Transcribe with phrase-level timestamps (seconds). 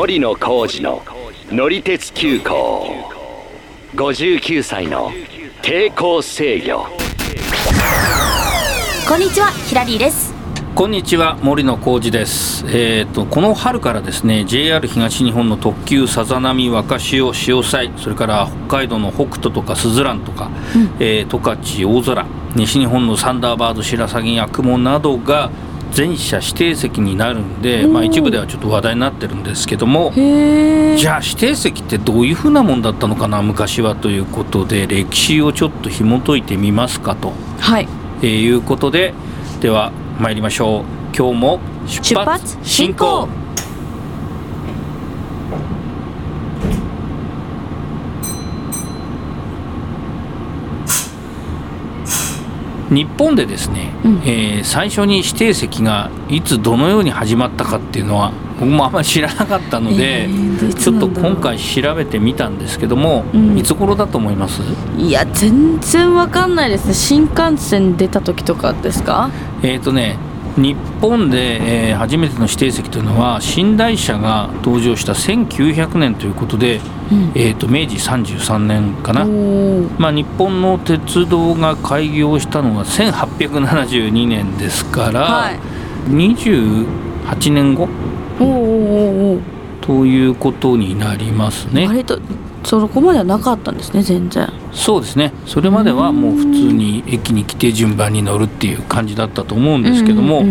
[0.00, 1.02] 森野浩二の
[1.50, 3.04] 乗り鉄急行。
[3.94, 5.10] 59歳の
[5.60, 6.86] 抵抗制御。
[9.06, 10.32] こんにちはヒラリーです。
[10.74, 20.50] こんにちは森野浩二です、えー、とこの春からですね JR 東日本の特急さざ波若潮潮祭それから北海道の北斗とかすずらんとか、
[20.98, 22.26] えー十勝大空
[22.56, 25.50] 西日本のサンダーバード白鷺八雲などが
[25.92, 37.32] 全車指定席になるんで、まあ、一部ではちょっと話題になってるんですけどもじゃあ指定席ってどういうふうなもんだったのかな昔はということで歴史をちょっと紐解いてみますかと。
[37.58, 37.88] はい。
[38.22, 39.14] えーいうことで
[39.60, 41.00] では参りましょう。
[41.16, 43.28] 今日も出発進行
[52.90, 54.22] 日本でですね、うん。
[54.24, 63.58] えー最初に指定席がいつどのように始まったかっていうのは僕もあんまり知らなかったので、えーちょっと今回調べてみたんですけども、うん。
[63.58, 64.60] いつ頃だと思います？
[64.98, 66.88] いや全然わかんないです。
[66.88, 69.30] ね新幹線出た時とかですか？
[69.62, 70.18] えっ、とね
[70.60, 76.80] 日本で、えー初めての指定席というのは寝台車が登場した1900年ということで、
[77.12, 79.26] うんえー、と明治33年かな。
[79.98, 85.60] まあ、日本の鉄道が開業したのが1872年ですから、はい
[86.08, 87.88] 28年後
[89.80, 91.86] ということになりますーね。
[91.86, 92.18] 割と
[92.64, 94.48] そこまではなかったんですね全然。
[94.72, 95.32] そうですね。
[95.46, 100.44] それまではもう普通に駅に来て順番に乗るっていう感じだったと思うんですけども、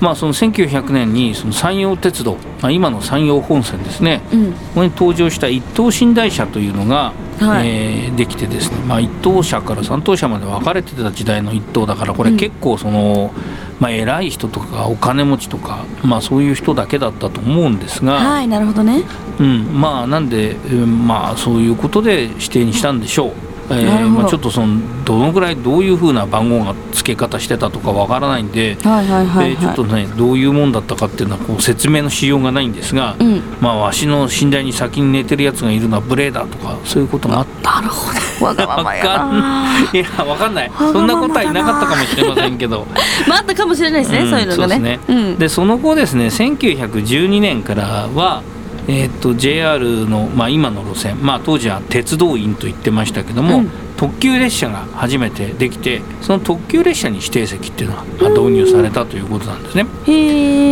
[0.00, 4.22] まあ、その1900年にその山陽鉄道、まあ、今の山陽本線ですね。
[4.32, 4.44] うん。
[4.44, 7.68] うんここに登場した一等寝台車というのが、はい。
[7.68, 12.36] えーできてですね、まあ、一等車から三等車まで分かれてた時代の一等だからこれうん。
[12.36, 13.32] 結構その、
[13.80, 19.02] まあ、偉い人とかお金持ちとか、まあ、そういう人だけだったと思うんですが、はいなるほどね。
[19.40, 23.32] うん、まあなんで、うんまあ、そういうことで指定にしたんでしょう。
[23.80, 33.42] えーまあ、ちょっとそのどのぐらいどういうふうな番号が付け方してたとかわからないんで、はいはいはいえーちょっとはいねどういうもんだったかっていうのはこう説明のしようがないんですが、うん。
[33.60, 38.46] まあわしの寝台に先に寝てるやつがいるのは無礼だとかそういうことがあっなるほど。
[38.46, 39.98] わがままや わかんない。
[39.98, 40.64] やわかんな。
[40.64, 42.86] いそんなことはいなかったかもしれませんけど。
[43.28, 44.74] まああったかもしれないですね、うんそういうのがね。
[44.74, 45.00] そうですね。
[45.08, 45.38] うん。
[45.38, 48.42] でその後ですね1912年からは
[48.88, 53.70] えー、と JR の、まあ、今の路線、まあ、当時は鉄道員と言ってましたけども、うん。
[54.02, 59.86] 特急列車が初めてできてその特急列車に指定席っていうのがまあ導入されたということなんですね。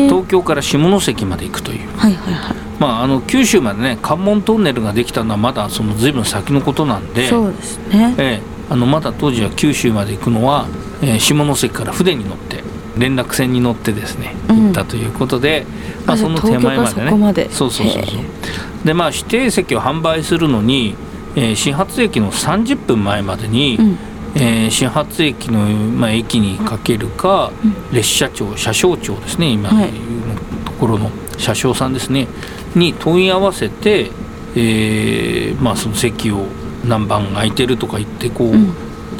[0.08, 2.56] 東京から下関まで行くという、はいはいはい。
[2.80, 8.14] まあ、あの九州までね関門トンネルができたのはまだその随分先のことなんで、そうですね。
[8.18, 10.66] ええあのまだ当時は九州まで行くのは、
[11.02, 12.64] えー下関から船に乗って
[12.96, 14.64] 連絡船に乗ってですねうん。
[14.66, 15.66] 行ったということで、
[16.06, 17.10] まあ、あじゃあその手前までね。
[17.10, 17.50] こまで。
[17.50, 18.20] そうそうそうそう。
[18.20, 18.24] へ
[18.84, 20.94] でまあ指定席を販売するのに、
[21.36, 23.98] えー始発駅の30分前までに、うん。
[24.34, 27.52] えー始発駅の、まあ、駅にかけるか、
[27.92, 29.88] 列車長車掌長ですね今はい。
[29.88, 32.26] いうところの車掌さんですね
[32.74, 34.10] に問い合わせて、
[34.54, 36.46] えーまあ、その席を
[36.84, 38.54] 何番空いてるとか言ってこう、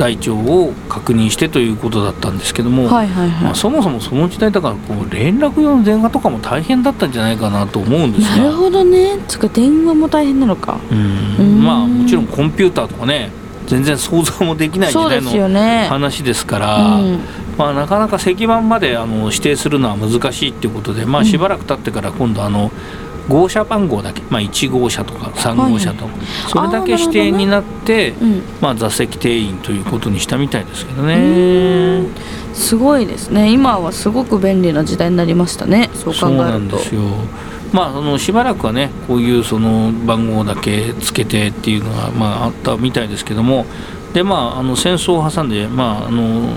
[0.05, 8.37] うん台帳を確認してということだったんですけども、はいはいまあ、はそもそもその時代だからこう連絡用の電話とかも大変だったんじゃないかなと思うんでいすが。
[8.39, 9.19] なるほどね。
[9.29, 10.81] つか電話も大変なのか。
[10.91, 11.37] うん。
[11.39, 11.63] うん。
[11.63, 13.31] まあもちろんコンピューターとかね
[13.67, 15.87] 全然想像もできない時代のね。
[15.91, 17.21] 話ですから、うん。
[17.59, 21.27] まあ、なかなか石板まであの指定するのは難しいっていうことで、まあ、うん。
[21.27, 22.71] しばらく経ってから今度あの
[23.31, 26.13] 号車番号だけ、まあ、1号車とか3号車とか、
[26.49, 28.43] それだけ指定になって、うん。
[28.61, 31.15] まあ、座席定員ということにしたみたいですけどね。
[31.15, 32.15] うん。
[32.53, 33.51] すごいですね。
[33.51, 35.89] 今はすごく便利な時代になりましたね。
[35.95, 37.03] そう考そうなえるとんですよ。
[37.73, 43.65] まあ、そのしばらくはねこういうその番号だけつけてっていうのが、まあ、あったみたいですけども
[44.13, 46.49] で、まあ、あの戦争を挟んで、まあ、あの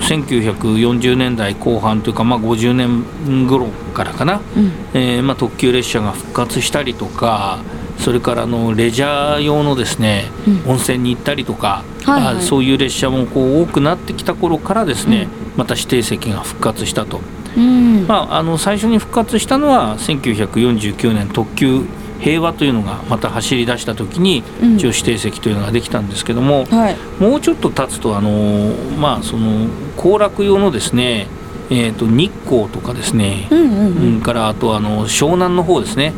[0.00, 4.72] 1940年代後半というか、まあ、50年頃からかな、うん。
[4.94, 7.58] えーまあ、特急列車が復活したりとか
[7.98, 10.70] それからあのレジャー用のですね、うん。
[10.70, 12.36] 温泉に行ったりとか、はいはい。
[12.36, 17.20] あそういう列車もこう多くなってきた頃からですね、また指定席が復活したと。
[17.56, 18.06] うん。
[18.06, 21.84] まあ、あの最初に復活したのは1949年特急
[22.20, 24.74] 平和というのがまた走り出した時にうん。
[24.76, 26.96] 一応指定席というのができたんですけども、はい。
[27.18, 31.26] もうちょっと経つとあの、まあ、その行楽用のですね、
[31.70, 36.12] えー、と日光とかですね、うんうんううんん、からあとあの湘南の方ですね、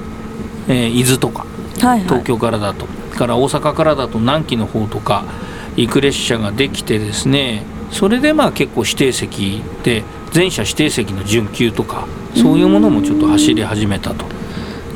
[0.68, 1.46] えー伊豆とか
[1.80, 2.00] はいはい。
[2.02, 5.24] 東京からだと、から大阪からだと南紀の方とか
[5.76, 14.24] 行く列車ができてですねそれでまあ結構指定席で全車指定席の準急とかそういうものもちょっと走り始めたと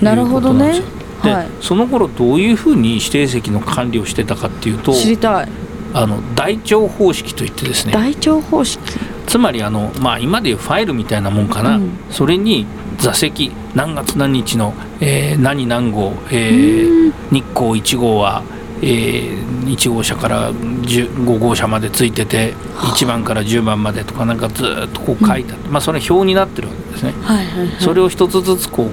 [0.02, 0.82] なるほどね
[1.22, 1.48] ではい。
[1.60, 5.48] その頃どういうふうに指定席の管理をしてたかっていうと知りたい。
[5.94, 8.80] あの台帳方式といってですね台帳方式。
[9.26, 11.98] つまりあの、まあ、今でいうファイルみたいなもんかな、うん。
[12.10, 12.66] それに
[12.98, 17.10] 座席何月何日の、えー何何号、えうん。
[17.10, 18.42] ー日光1号は、
[18.82, 27.12] えー1号車から10 5号車までついてて1番から10番までとかなんかずーっとこう書いてあって、まあ、それ表になってるわけですね。
[27.22, 27.80] はいはいはい。
[27.80, 28.90] それを一つずつこ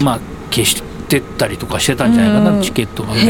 [0.00, 0.20] う、まあ、
[0.50, 0.85] 消して
[1.18, 2.62] ったりとかしてたんじゃないかな、うん。
[2.62, 3.26] チケットがたた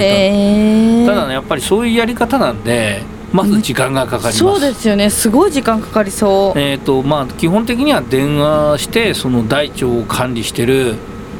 [1.20, 3.02] だねやっぱりそういうやり方なんで
[3.32, 4.38] まず時間がかかります。
[4.38, 5.10] そうですよね。
[5.10, 6.58] すごい時間かかりそう。
[6.58, 10.94] えーとまあ、基本的には電話してその台帳を管理してる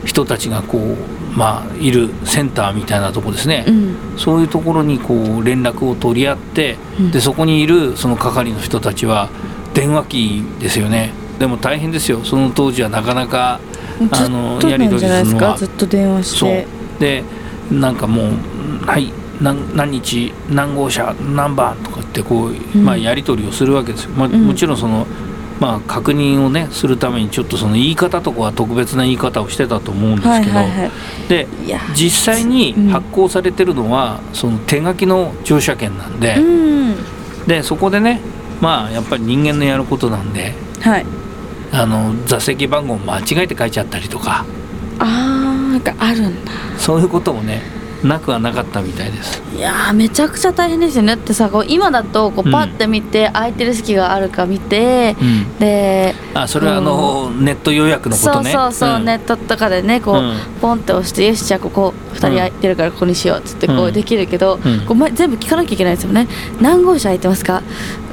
[0.05, 3.97] 人たちがこう、まあ、いるセンターみたいなとこですね、うん。
[4.19, 7.11] そういうところにこう連絡を取り合って、うん。
[7.13, 9.31] でそこにいるその係の人たちは
[9.73, 11.13] 電話機ですよね。
[11.39, 12.25] でも大変ですよ。
[12.25, 13.61] その当時はなかなか
[14.11, 15.53] あずのやり取りするのは。
[15.53, 16.67] かずっと電話して。
[16.99, 17.25] で
[17.71, 18.27] なんかもう
[18.87, 22.85] 「はい何何日何号車何番」とかってこう、うん。
[22.85, 24.47] まあ、やり取りをするわけですよ、まあ、うん。
[24.47, 25.07] もちろんその、
[25.61, 30.61] まあ、確認をねするためにちょっとその言い方とかは特別な言い方をしてたと思うんですけど、
[31.29, 31.49] で
[31.95, 32.89] 実際にうん。
[32.89, 36.95] 発行されてるのは、その手書きの乗車券なんで,、うん。
[37.47, 38.21] でそこでね
[38.61, 40.55] まあやっぱり人間のやることなんで。
[40.81, 41.07] はい
[41.79, 44.45] あの座席番号間違えて書いちゃったりとか。
[44.99, 46.53] あーがあるんだ。
[46.79, 47.63] そういうこともね
[48.07, 49.43] なくはなかったみたいです。
[49.57, 51.17] いやーめちゃくちゃ大変ですよね。
[51.17, 52.53] だってさこう今だとこううん。
[52.53, 55.59] パッて見て、空いてる席があるか見てうん。
[55.59, 58.53] であそれはあの、ネット予約のこそうとね。
[58.53, 59.05] そうそう、ん。
[59.05, 60.37] ネットとかでねこう、うん。
[60.61, 63.93] ポンって押してよしじゃあここ2人空いてるからここにしようっつってこううん。
[63.93, 64.81] できるけど、うん。
[64.87, 66.29] こうま全部聞かなきゃいけないですよね。
[66.61, 67.63] 何号車空いてますか？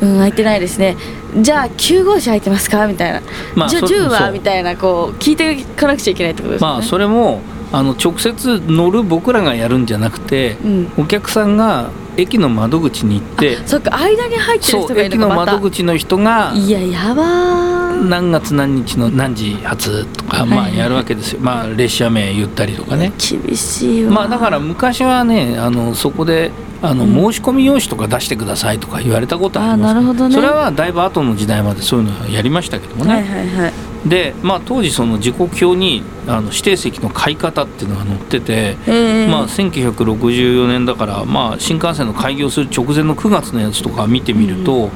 [0.02, 0.98] うん空いてないですね。
[1.38, 2.88] じゃあ9号車空いてますか？
[2.88, 4.10] みたいな、じゃあまあそ10そう。
[4.10, 6.74] はみたいなこう聞いていかなくちゃいけないってことですよね。
[6.76, 7.42] まあそれも
[7.74, 10.92] あの直接乗る僕らがやるんじゃなくて、うん。
[10.96, 18.08] お客さんが駅の窓口に行ってそっか間に入ってる人がい駅のるのかまた窓口の人がいややばー。
[18.08, 23.12] 何月何日の何時発とか、まあ、やるわけですよ、まあ、列車名言ったりとかね。
[23.18, 26.52] 厳しいわまあ、だから昔はねあのそこで
[26.84, 27.34] あの、うん。
[27.34, 30.36] 申し込み用紙とか出してくださいとか言われたことありますあーなるほどね。
[30.36, 33.73] それはだいぶ後の時代までそういうのやりましたけどもね、はいはいはい
[34.06, 44.90] で、まあ、当時その時刻表にあの指定席の買い方っていうのが載ってて、えーまあ、1964年だから、まあ、新幹線の開業する直前の9月のやつとか見てみると、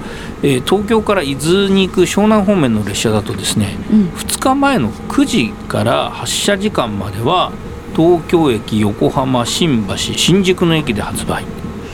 [0.43, 4.09] えー東京から伊豆に行く湘南方面の列車だとですねうん。
[4.09, 7.51] 2日前の9時から発車時間までは
[7.95, 11.45] 東京駅横浜新橋新宿の駅で発売、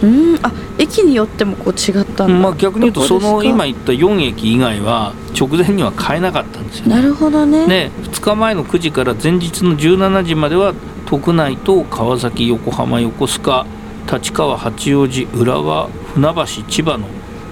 [0.03, 6.87] うんあ駅によってもこう違ったまあ、逆に言うとその今言った4駅以外は直前には買えなかったんですよ。
[6.87, 7.67] ねなるほどね。
[7.67, 10.73] で2日前の9時から前日の17時までは
[11.05, 13.65] 徳内と川崎横浜横須賀
[14.11, 17.07] 立川八王子浦和船橋千葉の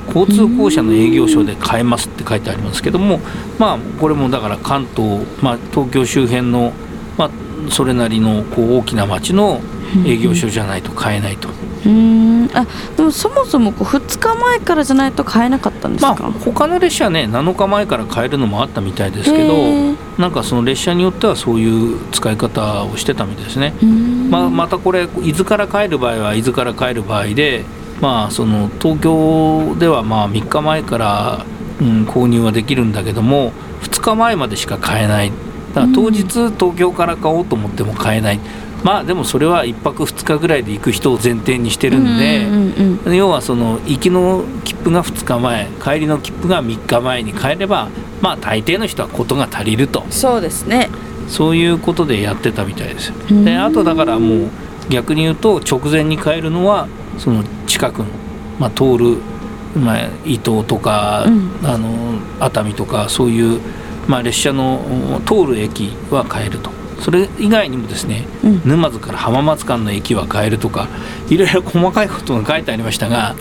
[0.07, 3.19] 交通公社の営業所で買えますって書いてありますけども
[3.57, 6.73] まあこれもだから関東、まあ、東京周辺の、
[7.17, 7.31] まあ、
[7.69, 9.61] それなりのこう大きな町の
[10.05, 11.49] 営業所じゃないと買えないと。
[11.85, 12.49] うーん。
[12.53, 19.53] あでもそもそもこう2日前からじゃないと買えなかったんですまあか、他の列車はね7日前から買えるのもあったみたいですけど
[20.17, 23.73] なんかその列車によってはそういう使い方をしてたみたいですね。
[24.29, 27.65] まあ、またこれ伊豆から帰る場合は伊豆から帰る場合で、
[27.99, 31.45] まあ、その東京ではまあ3日前から、
[31.81, 35.31] うん、購入はできるんだけども2日前までしか買えない。
[35.73, 38.39] だから当日東京から買おうと思っても買えない、
[38.83, 47.89] まあでもそれは1泊2日ぐらいで行く人を前提にしてるんで、うんうんうん要はその行きの切符が2日前帰りの切符が3日前に帰れば
[48.21, 50.05] まあ大抵の人は事が足りると。
[50.09, 50.89] そうですね。
[51.27, 53.11] そういうことでやってたみたいです。
[53.43, 54.49] であとだからもう
[54.89, 58.05] 逆に言うと直前に帰るのはその近くの、
[58.59, 59.17] まあ、通る、
[59.75, 61.51] まあ、伊東とか、うん。
[61.63, 63.61] あの熱海とかそういう、
[64.07, 66.71] まあ、列車の通る駅は帰ると。
[67.01, 68.61] それ以外にもですね、うん。
[68.63, 70.87] 沼津から浜松間の駅は変えるとか
[71.29, 73.35] いろいろ細かいことが書いてありましたが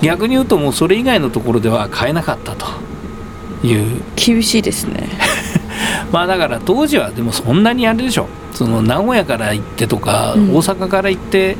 [0.00, 2.66] 逆に言うともうそれ以外のところでは変えなかったと
[3.66, 4.02] いう。
[4.16, 5.08] 厳しいですね。
[6.10, 10.54] まあだから当時はでもそんなにあれでしょその名古屋から行ってとか、うん。
[10.54, 11.56] 大阪から行って、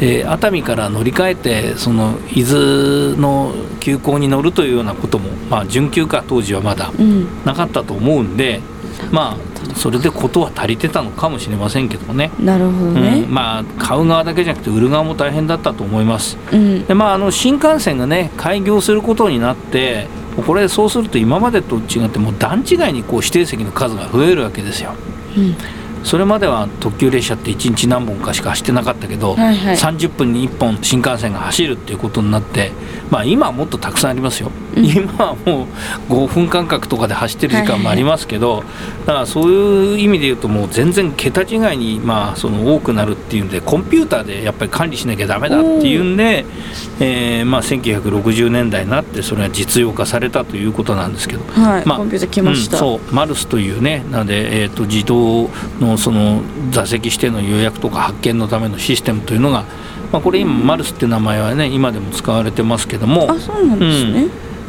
[0.00, 7.26] えー熱海から乗り換えてその伊豆の急行に乗るというようなこともまあ準急か当時はまだうん。
[7.44, 8.60] なかったと思うんで
[9.10, 12.30] まあそれでことは足りてたのかもしれませんけどもね。
[12.40, 16.38] なるほどねうん、まあ買う側だけじゃなくて売る側も大変だったと思います。
[16.52, 20.06] うんでまああの新幹線がね開業することになって
[20.46, 24.94] これそうすると今までと違ってもう段違いにこう指定席の数が増えるわけですよ。
[25.36, 25.56] うん
[26.04, 29.76] それまでは特急列車って1日何本かしか走ってなかったけど、はいはい。
[29.76, 32.72] 30分に1本新幹線が走るっていうことになって、
[33.10, 34.84] まあ、今はもっとたくさんありますよ、うん。
[34.84, 38.64] 今はもう5分間隔とかで走ってる時間もありますけど、
[39.06, 46.44] だからそういう意味で言うともう全然桁違いにまあその多くなるっていうんでコンピューターでやっぱり管理しなきゃダメだっていうんで、
[47.00, 51.44] えーまあ、1960年代になってそれが実用化されたということなんですけど。
[51.52, 59.64] はい、まあコンピューター来ました、うんそうマルスというねなので、えー、と自動のその座席指定の予約とか発見のためのシステムというのが、
[60.12, 63.30] まあ、これ今マルスって名前はね今でも使われてますけども。
[63.30, 64.28] あそうなんですね、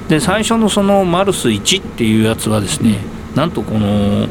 [0.10, 3.00] で最初のそのマルス1っていうやつはですね
[3.36, 4.28] なんとこの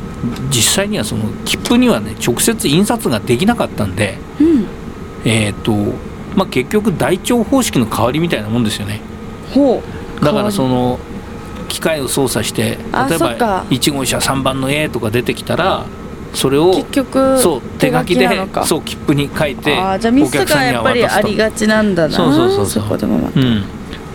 [0.50, 4.66] 実際にはその切符にはね直接印刷ができなかったんで、うん。
[5.24, 5.72] えーと
[6.36, 9.00] まあ、結局台帳方式の代わりみたいなもんですよね。
[9.54, 9.82] ほ
[10.20, 10.24] う。
[10.24, 10.98] だからその
[11.68, 15.86] 機械を操作してあ例えば1号車3番の A とか出てきたら
[16.34, 18.28] それを結局そう手書きで
[18.64, 22.14] そう切符に書いてあーじゃあミスがやっぱりありががちなんだな。
[22.14, 22.84] そうそうそうそう。
[22.84, 23.40] こでもまた。
[23.40, 23.64] うん、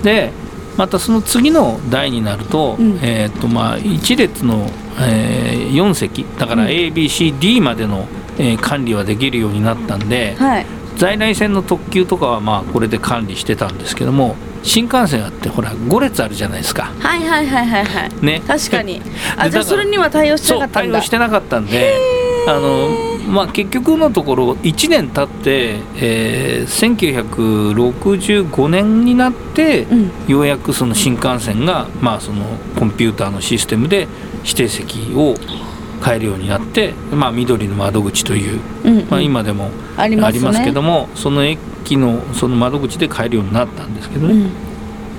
[0.03, 0.31] で
[0.77, 2.99] またその次の台になると,、うん。
[3.01, 4.69] えーとまあ、1列の、
[4.99, 6.69] え4席だからうん。
[6.69, 8.07] ABCD までの、
[8.37, 10.65] えー管理はできるようになったんで、はい。
[10.97, 16.91] 在来線の特急とかはまあこれで管理してたんですけども新幹線あってほら5列あるじゃないですか。
[16.99, 18.25] はいはいはいはいはい。
[18.25, 19.01] ね、確かに。
[19.37, 20.91] あじゃあそれには対応してなかったんだ。
[20.91, 21.95] 対応してなかったんで
[22.47, 22.89] あの、
[23.27, 30.11] まあ、結局のところ1年経って、えー1965年になって、うん。
[30.27, 32.45] ようやくその新幹線が、まあ、その
[32.77, 34.07] コンピューターのシステムで
[34.43, 35.35] 指定席を
[36.03, 39.07] 変えるようになって、まあ、緑の窓口という、うんうん。
[39.09, 40.65] まあ、今でもありますね。
[40.65, 44.49] けどもその駅のその窓口で買えるようになったんですけどね、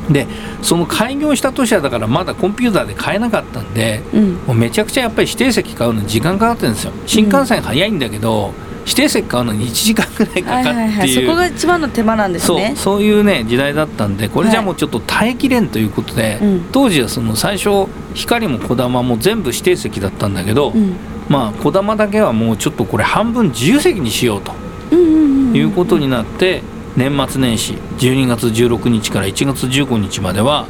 [0.09, 0.13] うん。
[0.13, 0.27] で
[0.63, 4.33] その開業した年はだからまだコンピューターで買えなかったんでうん。
[4.47, 6.93] もうめちゃくちゃやっぱり指定席買うのに時間かかってるんですよ。
[7.07, 8.53] 新幹線早いんだけど、
[8.89, 11.25] 指定席買うのに1時間ぐらいかかはいはいはいってい。
[11.25, 16.69] う、そこが一番の手間なんですそうねそういうね時代だったんでこれじゃもうちょっと耐えきれんということで、うん。
[16.73, 20.97] 当時はその最初光もこだまも全部指定席だったんだけど、うん。
[21.29, 24.53] まあこだまだけはもうちょっとこれ半分自由席にしようと
[24.97, 26.63] いうことになって
[26.97, 30.67] 年末年始12月16日から1月15日までは、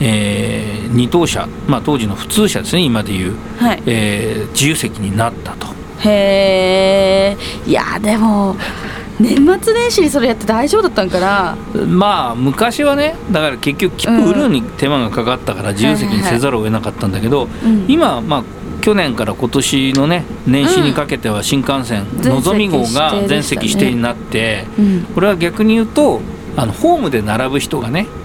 [0.00, 3.82] えー二等車、まあ、当時の普通車ですね今でいう、はい。
[3.86, 5.81] えー自由席になったと。
[6.04, 8.56] へえいやでも
[9.20, 11.56] 年末年始にそれやって大丈夫だったんかな？
[11.86, 17.84] まあ昔はねだから結局切符売るのに手間がかかったから自由席にせざるを得なかったんだけど、うん。
[17.88, 18.44] 今はまあ
[18.80, 25.04] 去年から今年のね年始にかけては新幹線、全のぞみ号席が全席指定になって、うん。
[25.14, 26.20] これは逆に言うと
[26.56, 28.21] あのホームで並ぶ人がねうん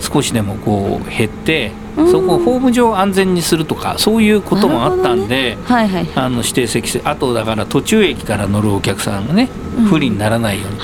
[0.00, 2.10] 少しでもこう減って、うん。
[2.10, 9.84] そこをホーム上安全にするとかそういうこともあったんで、はいはいあの指定席あとだから途中駅から乗るお客さんがね、うん。
[9.86, 10.80] 不利にならないように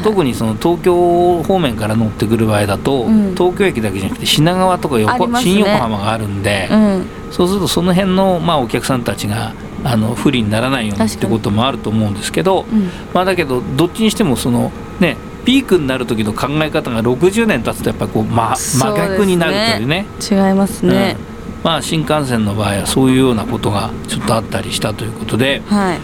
[0.00, 3.34] 特にその東京方面から乗ってくる場合だと、うん。
[3.34, 5.40] 東京駅だけじゃなくて品川とかあ横、ね。
[5.40, 7.06] 新横浜があるんで、うん。
[7.30, 9.52] そうするとその辺の、まあ、お客さんたちが
[9.84, 12.88] あの不利にならないようにってこともあると思うんですけど、うん。
[13.12, 20.06] まあ、だけどどっちにしてもそのねピークになる時の考え方が60年経つとやっぱりこう、ま、真逆になるというね。
[20.20, 21.64] 違いますね、うん。
[21.64, 25.98] まあ、新幹線の場合はそういうようなことがちょっとあったりしたということで、はい。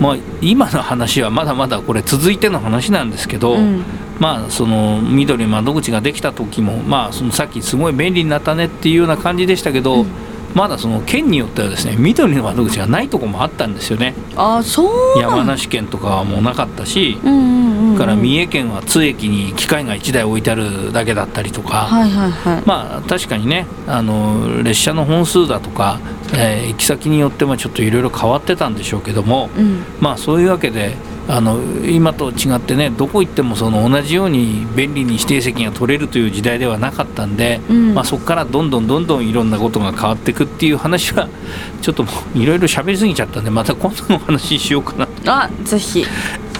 [0.00, 3.84] まあ、今の話はまだまだこれ続いての話なんですけど、うん。
[4.20, 10.06] まあその緑窓口ができた時もまあそのさっきすごい便利になったねっていうような感じでしたけど、うん
[10.54, 14.14] まだその県によってはですね緑の窓口がないとこもあったんですよね。
[14.36, 22.62] あそう山梨県とかはもうなかったし、うんうんうんから三重県は津駅に機械が1台置いてあるだけだったりとか、はいはいはい。
[22.66, 26.00] まあ確かにねあの列車の本数だとか、
[26.32, 29.84] えー行き先によってもちょっといろいろ変わってたんでしょうけども、うん。
[30.00, 30.96] まあそういうわけで
[31.26, 37.94] あの今と違ってねどこ行ってもその同じように便利に指定席が取れるという時代ではなかったんで、うん。
[37.94, 41.28] まあ、そこからどんどんどんどんいろんなことが変わっていくっていう話は
[41.80, 42.04] ちょっと
[42.34, 46.04] いろいろ喋りすぎちゃったんでまた今度のお話ししようかなと、あぜひ。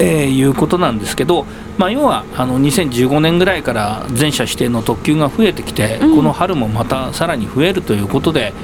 [0.00, 1.46] えーいうことなんですけど、
[1.78, 6.16] まあ、要はあの2015年ぐらいから全社指定の特急が増えてきて、うん。
[6.16, 8.54] この春もまたさらに増えるということで。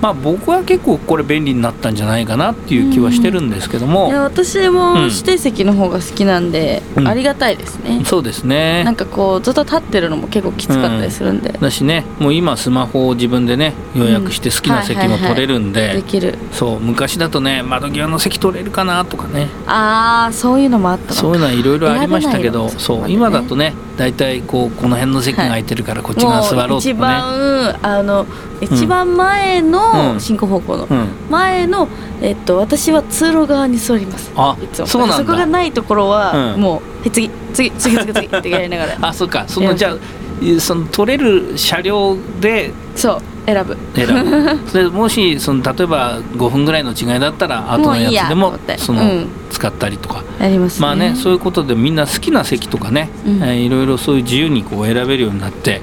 [0.00, 7.08] まあ、僕は結構これ便利になったんじゃないかなっていう気はしてるんですけども、いや私もうん指定席の方が好きなんで、うん。
[7.08, 8.84] ありがたいですね、そうですね。
[8.84, 16.38] なんかこうずっと立ってるのも結構きつかったりするんで、だしねもう今スマホを自分でね予約して好きな席も取れるんで、できる。
[16.52, 19.48] そう昔だとね窓際の席取れるかなとかね。
[19.66, 28.26] ああそういうのもあったのそういうのはいろいろありましたけど選べないのそう今だとね大体こうこの辺の席が空いてるからこっち側座ろうともう一かね、番あの
[28.60, 29.70] 一番前うん。
[29.70, 31.08] の進行方向のうん。
[31.30, 31.88] 前の、
[32.22, 34.32] えっと、私は通路側に座ります。
[34.36, 34.86] あいつも。
[34.86, 35.16] そうなんだ。
[35.16, 36.60] そこがないところは、うん。
[36.60, 38.96] もう「え次次次次次」ってやりながら。
[39.08, 39.44] あそうか。
[39.46, 43.76] そのじゃあその取れる車両でそう選ぶ。
[43.94, 44.60] 選ぶ。
[44.70, 49.28] それもしその例えば5分ぐらいの違いだったら 後のやつでもその、うん。
[49.50, 50.22] 使ったりとか。
[50.40, 50.86] やりますね。
[50.86, 53.42] まあねそういうことでみんな好きな席とかね、うん。
[53.42, 55.80] えーいろいろそういう自由にこう選べるようになって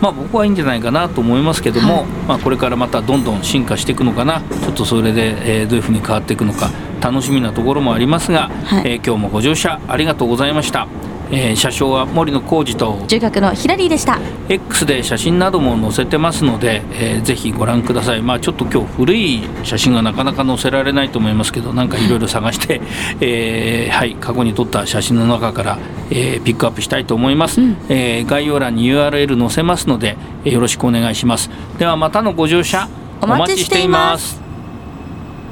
[0.00, 2.04] まあ僕はいいんじゃないかなと思いますけども、はい。
[2.28, 4.42] まあこれからまたどんどん進化していくのかな。
[4.62, 8.82] ちょっとそれで、えーどういうふうに変わっていくのか楽しみなところもありますが、はい。
[8.84, 10.86] えー今日もご乗車ありがとうございました、
[11.30, 13.04] えー車掌は森野浩二と。
[13.06, 14.18] 中学のヒラリーでした。
[14.48, 18.22] X で写真なども載せてますので、えーぜひご覧ください。
[18.22, 22.80] まあちょっと今日古い写真がなかなか載せられないと思いますけどなんかいろいろ探して、
[23.20, 25.78] えーはい過去に撮った写真の中から、
[26.10, 27.76] えーピックアップしたいと思います、うん。
[27.88, 31.50] えー概要欄に URL 載せますので、えーよろしくお願いします。
[31.78, 32.88] ではまたのご乗車
[33.20, 34.40] お待ちしています。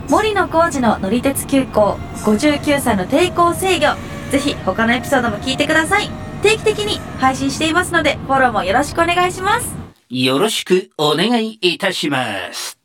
[0.08, 3.86] 森野浩二の乗り鉄急行59歳の抵抗制御
[4.30, 6.08] ぜひ他のエピソードも聞いてください。
[6.42, 9.74] 定期的に配信していますのでフォローもよろしくお願いします。
[10.10, 12.83] よろしくお願いいたします。